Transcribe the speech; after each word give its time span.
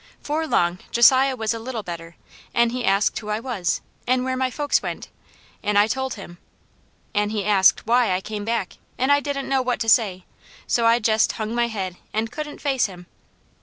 'Fore 0.19 0.47
long 0.47 0.79
Josiah 0.89 1.35
was 1.35 1.53
a 1.53 1.59
little 1.59 1.83
better 1.83 2.15
an' 2.55 2.71
he 2.71 2.83
asked 2.83 3.19
who 3.19 3.29
I 3.29 3.39
was, 3.39 3.81
an' 4.07 4.23
where 4.23 4.35
my 4.35 4.49
folks 4.49 4.81
went, 4.81 5.09
an' 5.61 5.77
I 5.77 5.85
told 5.85 6.15
him, 6.15 6.39
an' 7.13 7.29
he 7.29 7.45
asked 7.45 7.85
WHY 7.85 8.11
I 8.11 8.19
came 8.19 8.43
back 8.43 8.77
an' 8.97 9.11
I 9.11 9.19
didn't 9.19 9.47
know 9.47 9.61
what 9.61 9.79
to 9.81 9.89
say, 9.89 10.25
so 10.65 10.87
I 10.87 10.97
jest 10.97 11.33
hung 11.33 11.53
my 11.53 11.67
head 11.67 11.97
an' 12.13 12.29
couldn't 12.29 12.61
face 12.61 12.87
him. 12.87 13.05